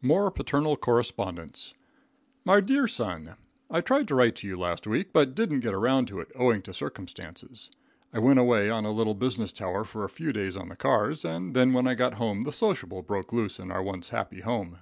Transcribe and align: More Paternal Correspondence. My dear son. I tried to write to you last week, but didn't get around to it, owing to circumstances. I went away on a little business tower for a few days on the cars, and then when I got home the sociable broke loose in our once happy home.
More 0.00 0.30
Paternal 0.30 0.74
Correspondence. 0.78 1.74
My 2.46 2.60
dear 2.62 2.88
son. 2.88 3.36
I 3.70 3.82
tried 3.82 4.08
to 4.08 4.14
write 4.14 4.34
to 4.36 4.46
you 4.46 4.58
last 4.58 4.86
week, 4.86 5.12
but 5.12 5.34
didn't 5.34 5.60
get 5.60 5.74
around 5.74 6.08
to 6.08 6.18
it, 6.20 6.28
owing 6.34 6.62
to 6.62 6.72
circumstances. 6.72 7.70
I 8.10 8.18
went 8.20 8.38
away 8.38 8.70
on 8.70 8.86
a 8.86 8.90
little 8.90 9.12
business 9.12 9.52
tower 9.52 9.84
for 9.84 10.02
a 10.02 10.08
few 10.08 10.32
days 10.32 10.56
on 10.56 10.70
the 10.70 10.76
cars, 10.76 11.26
and 11.26 11.54
then 11.54 11.72
when 11.74 11.86
I 11.86 11.92
got 11.92 12.14
home 12.14 12.44
the 12.44 12.52
sociable 12.52 13.02
broke 13.02 13.34
loose 13.34 13.58
in 13.58 13.70
our 13.70 13.82
once 13.82 14.08
happy 14.08 14.40
home. 14.40 14.78